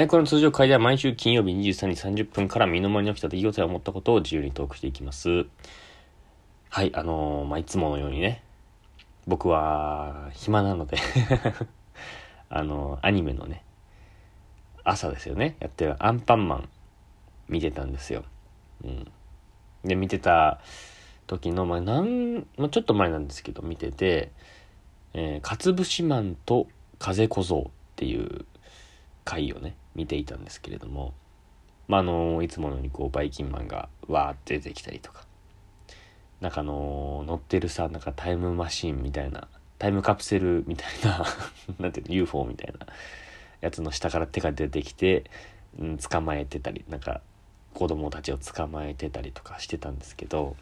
[0.00, 5.44] はい、この通常会では毎週金曜日23時30分から身の回りに起きた出来事や思ったことを自由にトークしていきます。
[6.70, 8.42] はい、あのーまあ、いつものようにね、
[9.26, 10.96] 僕は暇なので
[12.48, 13.62] あのーアニメのね、
[14.84, 16.68] 朝ですよね、やってるアンパンマン
[17.50, 18.24] 見てたんですよ。
[18.82, 19.06] うん。
[19.84, 20.62] で、見てた
[21.26, 24.32] 時の、まあ、なん、まあ、ちょっと前なんですけど、見てて、
[25.12, 28.46] えー、かつぶしマンと風小僧っていう
[29.26, 31.14] 回をね、見ていたんですけれども、
[31.88, 35.24] まあ、あのいつものようにこう、バイキンマンがわーって出てきたりとか、
[36.40, 41.26] なんかあの乗ってるさ、なんかタイムマシンみたいな、タイムカプセルみたいな、
[41.80, 42.86] なんていうの、UFO みたいな
[43.60, 45.24] やつの下から手が出てきて、
[45.78, 47.20] うん、捕まえてたり、なんか
[47.74, 50.56] 子供たちを捕まえてたりとかしてたんですけど、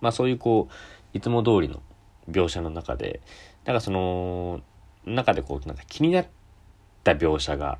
[0.00, 1.82] まあそういうこう、いつも通りの
[2.30, 3.20] 描写の中で、
[3.64, 4.60] なんかその、
[5.04, 6.26] 中でこう、なんか気になっ
[7.04, 7.78] た描写が、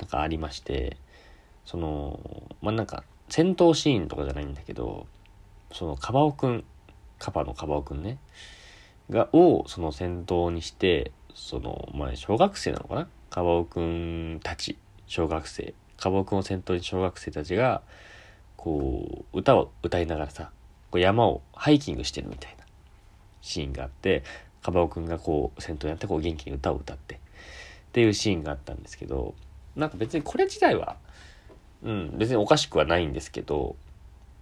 [0.00, 0.96] なんかありまして、
[1.64, 2.18] その、
[2.62, 5.06] まあなんか戦闘シーンとかじゃないんだけど、
[5.72, 6.64] そのカバオくん、
[7.18, 8.18] カバのカバオくんね、
[9.10, 13.08] が、をその先頭にして、その、まあ小学生なのかな？
[13.28, 17.82] カバオくんたち、小学生、カバオくんを先頭に小学生たちが、
[18.56, 20.50] こう、歌を歌いながらさ、
[20.90, 22.64] こう山をハイキングしてるみたいな
[23.42, 24.24] シーンがあって、
[24.62, 27.18] カバオくんがこう先頭になってこう元気に歌を歌ってっ
[27.92, 29.34] ていうシーンがあったんですけど、
[29.80, 30.96] なんか別にこれ自体は、
[31.82, 33.76] うん、別におかしくはないんですけど、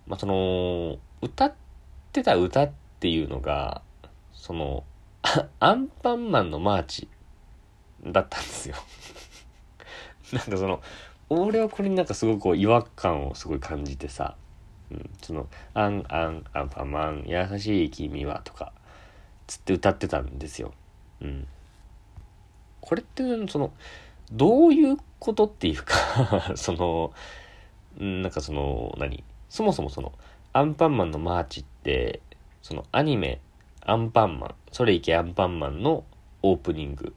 [0.06, 1.54] まあその、歌っ
[2.12, 3.82] てた歌っていうのが、
[4.32, 4.84] その、
[5.60, 7.08] アンパンマンのマーチ
[8.04, 8.74] だったんですよ。
[10.32, 10.82] なんかその、
[11.30, 14.36] 俺はこれになんかすごくこう違和感をすごい感じてさ、
[14.90, 18.72] うん、その、アン、アン、アンパンマン、優しい君はとか、
[19.46, 20.72] つって歌ってたんですよ。
[21.20, 21.46] うん。
[22.80, 23.72] これって、その、
[24.32, 27.12] どういうことっていうか その、
[27.98, 29.24] なんかその、何？
[29.48, 30.12] そもそもその、
[30.52, 32.20] アンパンマンのマーチって、
[32.62, 33.40] そのアニメ、
[33.80, 36.04] アンパンマン、それいけアンパンマンの
[36.42, 37.14] オープニング、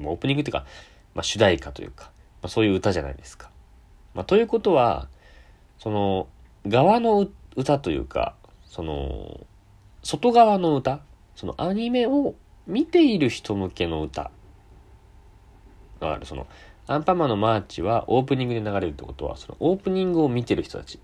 [0.00, 0.66] オープニングっていうか、
[1.14, 2.10] まあ、主題歌というか、
[2.42, 3.50] まあ、そういう歌じゃないですか。
[4.14, 5.08] まあ、ということは、
[5.78, 6.28] その、
[6.66, 9.46] 側の歌というか、その、
[10.02, 11.00] 外側の歌、
[11.36, 12.34] そのアニメを
[12.66, 14.30] 見ている人向けの歌
[16.00, 16.26] がある。
[16.26, 16.46] その、
[16.90, 20.98] アンパンマンのマーチはオープニングで流れるってことは、そのオープニングを見てる人たち。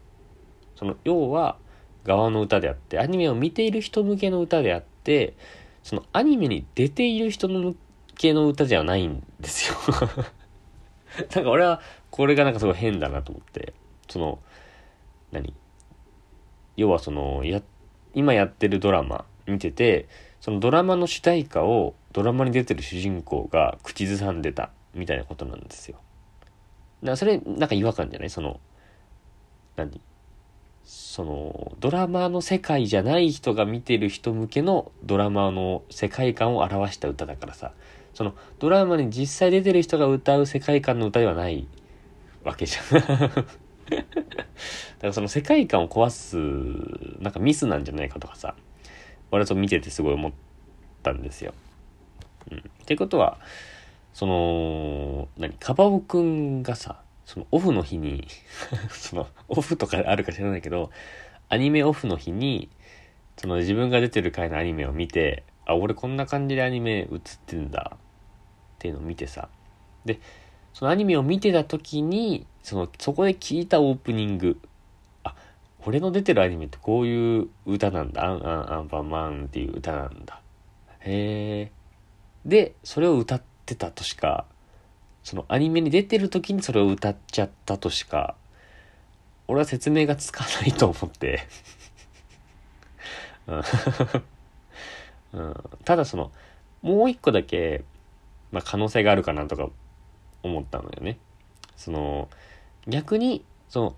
[0.75, 1.59] その、要は、
[2.03, 5.35] 側の歌であって、アニメを見ている人向けの歌であって、
[5.85, 7.77] そのアニメに出ている人の向
[8.17, 9.77] けの歌じゃないんですよ。
[11.37, 11.81] なんか俺は、
[12.11, 13.73] これがなんかすごい変だなと思って、
[14.09, 14.41] その、
[15.31, 15.55] 何？
[16.77, 17.63] 要はその、や、
[18.13, 20.09] 今やってるドラマ見てて、
[20.41, 25.99] そのドラマの主題歌をドラマに出てる主人公が口ずさんでたみたいなことなんですよ。
[27.03, 28.31] だからそれ、なんか違和感じゃない？
[28.31, 28.59] その、
[29.77, 30.01] 何？
[30.85, 37.73] その、ドラマの世界じゃない人が見てる人向けのドラマの世界観を表した歌だからさ、
[38.15, 41.67] その、ドラマに実際出てる人が歌う世界観の歌ではない
[42.45, 42.85] わけじゃん。
[42.97, 43.09] だ
[43.43, 43.47] か
[45.03, 46.37] らその世界観を壊す、
[47.23, 48.55] なんかミスなんじゃないかとかさ、
[49.31, 50.33] 俺と見ててすごい思っ
[51.03, 51.53] たんですよ。
[52.51, 52.59] うん。
[52.59, 53.39] ってことは、
[54.17, 58.27] その、何、カバオくんがさ、そのオフの日に
[58.89, 60.91] そのオフとかあるか知らないけど、
[61.51, 62.71] アニメオフの日に、
[63.37, 67.09] その自分が出てる回のアニメを見て、あ、俺こんな感じでアニメ映っ
[67.45, 67.99] てんだっ
[68.79, 69.51] ていうのを見てさ。
[70.07, 70.19] で、
[70.73, 74.59] そのアニメを見てた時に、その、そこで聞いたオープニング。
[75.25, 75.35] あ、
[75.85, 78.25] 俺の出てるアニメってこういう歌なんだ。
[78.25, 80.41] アンアンアンパンマンっていう歌なんだ。
[81.01, 81.73] へえ。
[82.47, 84.45] で、それを歌ってたとしか、
[85.23, 88.37] そのアニメに出てる時にそれを歌っちゃったとしか、
[89.49, 91.47] 俺は説明がつかないと思って。
[93.47, 93.63] うん
[95.33, 95.55] うん、
[95.85, 96.33] ただその、
[96.83, 97.85] もう一個だけ、
[98.53, 99.69] まあ、可能性があるかなとか
[100.43, 101.19] 思ったのよね。
[101.77, 102.29] その、
[102.87, 103.97] 逆に、その、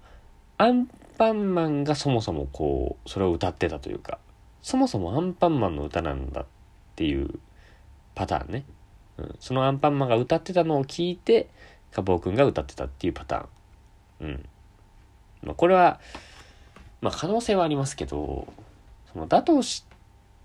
[0.57, 0.87] アン
[1.19, 4.19] パンマンがそもそもこう、それを歌ってたというか、
[4.63, 6.47] そもそもアンパンマンの歌なんだっ
[6.97, 7.39] ていう
[8.15, 8.65] パターンね。
[9.19, 11.49] うん、そのアンパンマンが歌ってたのを聞いて、
[11.93, 14.29] カボーくんが歌ってたっていうパターン。
[14.29, 14.49] うん。
[15.43, 16.01] まあ、これは、
[17.01, 18.47] まあ、可能性はありますけど、
[19.13, 19.85] その、だとし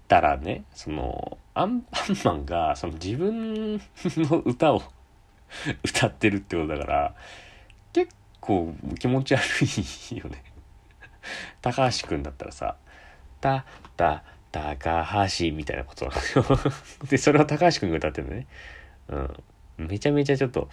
[0.07, 4.83] たらね、その、アンパンマンが、その自分の歌を
[5.83, 7.15] 歌ってるってことだから、
[7.93, 9.41] 結構気持ち悪
[10.11, 10.43] いよね。
[11.61, 12.75] 高橋くんだったらさ、
[13.39, 13.65] た、
[13.95, 14.23] た、
[14.53, 15.03] 高
[15.35, 16.59] 橋みたいなことなのよ。
[17.09, 18.47] で、それを高橋くんが歌ってるのね。
[19.09, 19.87] うん。
[19.87, 20.69] めちゃめちゃちょっと、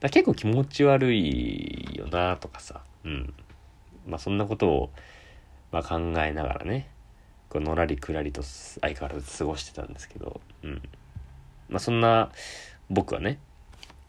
[0.00, 3.34] だ結構気持ち悪いよなとかさ、うん。
[4.06, 4.90] まあそんなことを、
[5.72, 6.90] まあ、考えながらね、
[7.48, 10.82] こうのらりくらりと相変わらず過ごしてたんですけど、うん。
[11.70, 12.30] まあそんな
[12.90, 13.38] 僕はね、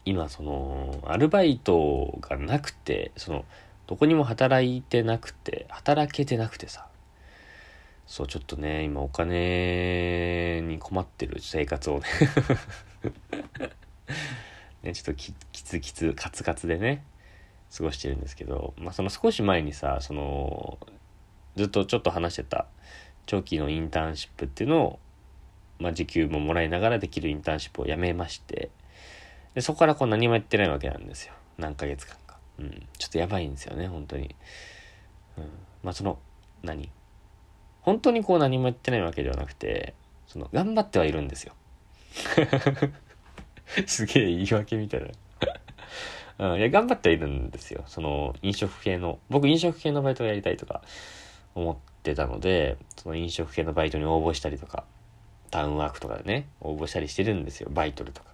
[0.04, 3.46] 今その、アルバイトがなくて、その、
[3.86, 6.86] どこにも働いてなくて、働けてなくてさ、
[8.08, 12.06] そう、ちょっとね、今お金に困ってる生活をね
[14.82, 17.04] ね、ちょっとききつきつ、カツカツでね、
[17.76, 20.78] 過ごしてるんですけど、まあその少し前にさ、その、
[21.54, 22.66] ずっとちょっと話してた
[23.26, 24.98] 長期のインターンシップっていうのを、
[25.78, 28.70] まあ時給ももらいながらできるインターンシップをやめまして、
[29.52, 31.34] で、そこからこう何もやってないわけなんですよ。
[31.58, 32.38] 何ヶ月間か。
[32.58, 32.86] うん。
[32.96, 34.34] ちょっとやばいんですよね、本当に。
[35.36, 35.44] うん。
[35.82, 36.18] まあその、
[36.62, 36.90] 何？
[37.88, 39.94] 本当にこう何もやってないわけではなくて、
[40.26, 41.54] その、頑張ってはいるんですよ。
[43.86, 45.08] すげえ言い訳みたいな。
[46.52, 47.84] うん、いや、頑張ってはいるんですよ。
[47.86, 50.82] その、飲食系の、僕飲食系のバイトをやりたいとか
[51.54, 54.84] 思ってたので、その飲食系のバイトに応募したりとか、
[55.50, 57.70] タウンワークとかでね、応募したりしてるんですよ。
[57.72, 58.28] バイトルとか。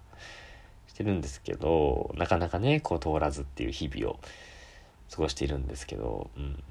[0.87, 4.19] してるんですけど、なかなかね、こう通らずっていう日々を
[5.11, 6.63] 過ごしているんですけど、うん。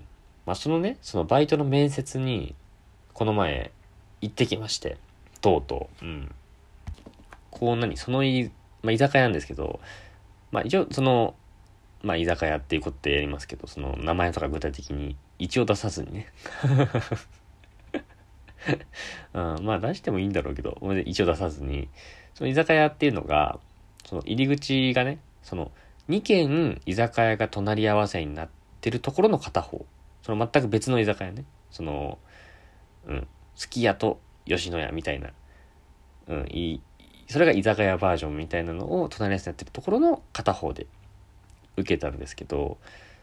[0.47, 2.55] まあ、そのね、そのバイトの面接に、
[3.15, 3.71] この前、
[4.21, 4.99] 行ってきまして、
[5.41, 6.35] とうとう、うん。
[7.51, 8.51] こう何そのい、
[8.83, 9.81] まあ、居酒屋なんですけど、
[10.51, 11.35] まあ一応その、
[12.03, 16.33] まあ居酒屋っていうことでやりますけど、その名前とか具体的に一応出さずにね。
[19.35, 21.89] うん、まあ出してもいいんだろうけど、一応出さずに、
[22.35, 23.61] その居酒屋っていうのが、
[24.05, 25.71] その入り口がね、その
[26.09, 28.49] 2軒居酒屋が隣り合わせになっ
[28.81, 29.87] てるところの片方。
[30.23, 31.45] その全く別の居酒屋ね。
[31.71, 32.19] その、
[33.07, 35.31] うん、すき家と吉野家みたいな、
[36.29, 36.81] うん、いい
[37.29, 40.87] それが居酒屋バージョンみたいなのを隣り合わせになってるところの片方で
[41.77, 42.79] 受けたんですけど、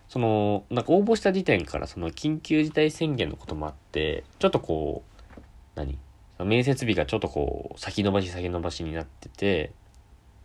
[0.10, 5.04] その、なんか応募した時点からその緊急事態宣言のこともあって、ちょっとこ
[5.38, 5.40] う、
[5.76, 5.98] 何？
[6.44, 9.72] 面接日がちょっとこう、先延ばし先延ばしになってて、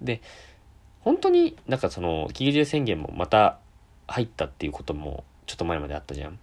[0.02, 0.20] で、
[1.00, 3.58] 本当になんかその、緊急事態宣言もまた
[4.06, 6.38] 入ったっていうことも、ちょっと前まであったじゃん。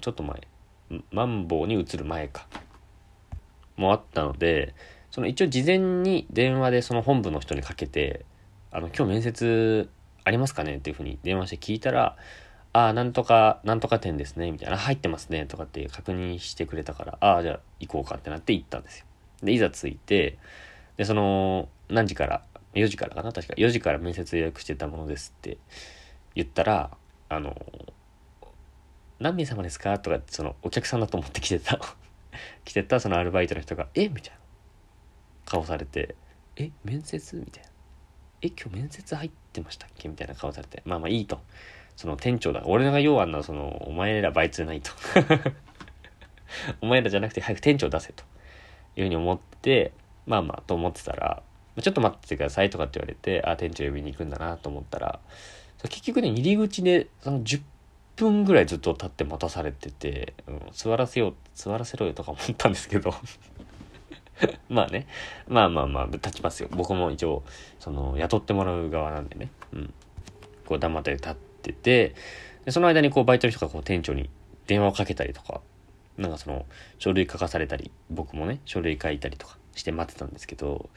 [0.00, 0.40] ちょっと前。
[1.10, 2.46] マンボウに移る前か。
[3.76, 4.74] もあったので、
[5.10, 8.24] その一応事前に電話でその本部の人にかけて、
[8.70, 9.88] あの、今日面接
[10.24, 10.76] ありますかね？
[10.76, 12.16] っていうふうに電話して聞いたら、
[12.72, 19.06] ああ、なんとか、なんとか店ですね、みたいな、入ってますね、とかって確認してくれたから、ああ、じゃあ行こうかってなって行ったんですよ。
[19.42, 20.38] で、いざ着いて、
[20.96, 22.42] で、その、何時から、
[22.74, 23.32] 4時からかな？
[23.32, 25.56] 確か、4時から面接予約してたものですって
[26.34, 26.90] 言ったら、
[27.30, 27.56] あの、
[29.20, 29.98] 何名様ですか？
[29.98, 31.80] とかって、その、お客さんだと思って来てた
[32.64, 34.08] 来てたそのアルバイトの人が、え？
[34.08, 34.38] みたいな。
[35.44, 36.14] 顔されて、
[36.56, 37.36] え、面接？
[37.36, 37.70] みたいな。
[38.42, 40.08] え、今日面接入ってましたっけ？
[40.08, 40.82] みたいな顔されて。
[40.84, 41.40] まあまあいいと。
[41.96, 42.62] その店長だ。
[42.66, 44.92] 俺が要はな、その、お前らバイトじゃないと。
[46.80, 48.24] お前らじゃなくて早く店長出せと。
[48.96, 49.92] いうふうに思って、
[50.26, 51.42] まあまあと思ってたら、
[51.80, 55.20] ちょっと待っててくださいとかって言われて、あ、店長呼びに行くんだなと思ったら、
[55.88, 57.62] 結局ね、入り口で、その10
[58.18, 63.14] 分ぐらいずっと立って待たされてて、うん、座らせよう、座らせろよとか思ったんですけど
[64.68, 65.06] まあね。
[65.46, 66.68] まあまあまあ、立ちますよ。
[66.72, 67.42] 僕も一応、
[67.78, 69.50] その、雇ってもらう側なんでね。
[69.72, 69.94] うん。
[70.66, 72.14] こう黙って立ってて、
[72.64, 74.30] でその間にこう、バイトの人がこう、店長に
[74.66, 75.60] 電話をかけたりとか、
[76.16, 76.66] なんかその、
[76.98, 80.90] 書類書かされたり、僕もね、書類書いたりとかして待ってたんですけど、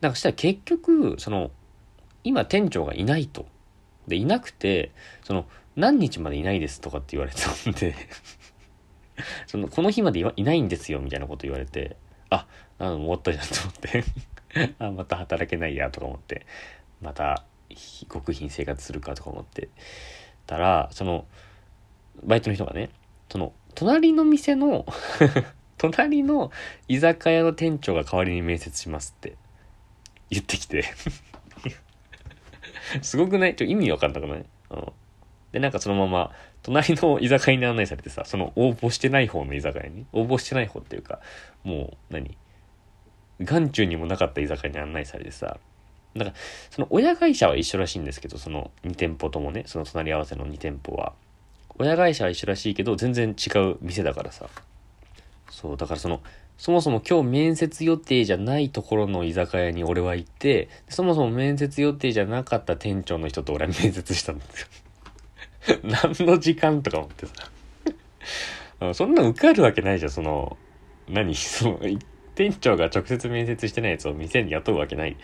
[0.00, 1.50] なんかしたら結局、その、
[2.24, 3.46] 今店長がいないと。
[4.06, 4.92] で、いなくて、
[5.22, 5.46] その、
[5.78, 7.94] 何日までいないですとかって言われたんで。
[9.46, 11.96] その、この日までいないんですよ、みたいなこと言われて、
[12.30, 12.46] あ、
[12.78, 14.74] あ終わったじゃんと思って。
[14.84, 16.46] あ、また働けないやとか思って、
[17.00, 17.44] また
[18.10, 19.68] 極貧生活するかとか思って。
[20.46, 21.26] たら、その、
[22.24, 22.90] バイトの人がね、
[23.30, 24.84] その、隣の店の
[25.78, 26.50] 隣の
[26.88, 29.36] 居酒屋の店長が代わりに面接しますって。
[30.28, 30.84] 言ってきて。
[33.02, 33.54] すごくない？
[33.54, 34.92] ちょ意味わかんなくない、うん、
[35.52, 36.30] で、なんかそのまま、
[36.62, 41.20] 隣の居酒屋に案内されてさ、その応募してない方の居酒屋に、応募してない方っていうか、
[41.64, 42.36] もう何、
[43.40, 45.58] 眼中にもなかった居酒屋に案内されてさ、
[46.16, 46.32] だか、
[46.70, 51.12] その親会社は一緒らしいんですけど、その2店舗ともね、その隣り合わせの2店舗は。
[51.78, 54.48] 親会社は一緒らしいけど、全然違う店だからさ。
[55.50, 56.20] そう、だからその、
[56.56, 64.66] そもそも今日面接予定じゃないところの居酒屋に俺は行って、そもそも面接予定じゃなかった店長の人と俺は面接したんですよ。
[65.82, 67.50] 何の時間とか思ってさ
[68.94, 70.56] そんな受かるわけないじゃん、その、
[71.08, 71.34] 何？
[71.36, 71.80] その、
[72.34, 75.16] 店長が直接面接してないやつを店に雇うわけない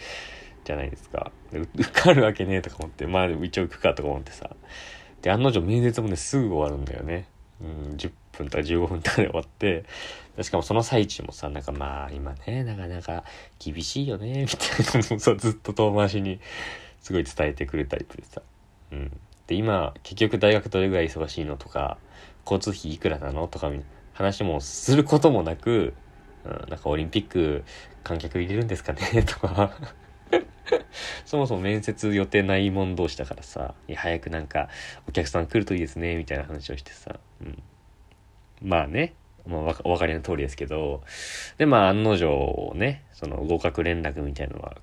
[0.64, 1.30] じゃないですか。
[1.52, 4.50] 受かるわけねえとか思って、まあ一応行くかとか思ってさ。
[5.22, 7.26] で、案の定面接もね、すぐ終わるんだよね。
[7.60, 9.84] うん、10分とか15分とかで終わって、
[10.42, 13.22] しかもその最中もさ、なんかまあ今ね、なかなか
[13.60, 16.40] 厳しいよね、みたいなのをさ、ずっと遠回しに
[17.00, 18.42] すごい伝えてくるタイプでさ。
[18.90, 19.20] うん。
[19.46, 21.98] で、今、結局大学どれぐらい忙しいのとか、
[22.44, 23.70] 交通費いくらなのとか
[24.12, 25.94] 話もすることもなく、
[26.44, 27.64] うん、なんかオリンピック
[28.02, 29.72] 観客入れるんですかね とか
[31.24, 34.68] そもそも面接予定ないもん同士だからさ、早くなんか
[35.08, 37.62] お客さん来るといいですね、みたいな話をしてさ、うん。
[38.62, 39.14] まあね、
[39.46, 41.02] まあ、お分かりの通りですけど、
[41.58, 44.76] で、まあ、案の定ね、その合格連絡みたいのは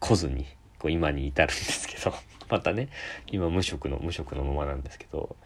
[0.00, 0.46] 来ずに、
[0.78, 2.14] こう今に至るんですけど、
[2.52, 2.90] またね、
[3.28, 5.36] 今無職の、無職のままなんですけど、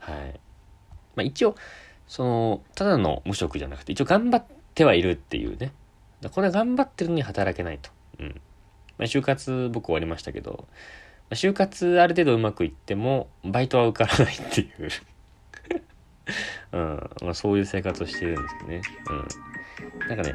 [0.00, 0.40] はい。
[1.14, 1.54] まあ一応、
[2.08, 5.72] その、ただの無職じゃなくて、一応頑張ってはいるっていうね。
[6.32, 7.90] これは頑張ってるのに働けないと。
[8.18, 8.40] うん。
[8.98, 10.66] まあ、就活僕終わりましたけど、ま
[11.30, 14.88] あ、就活ある程度うまくいっても、バイトは受からないっていう
[16.72, 17.10] うん。
[17.22, 18.82] まあ、そういう生活をしてるんですよね。
[19.10, 20.08] うん。
[20.08, 20.34] なんかね、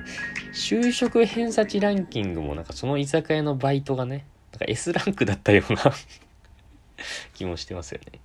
[0.53, 5.81] 就職偏差値ランキングもなんかその居酒屋のバイトがね、なんか S ランクだったような
[7.33, 8.19] 気もしてますよね。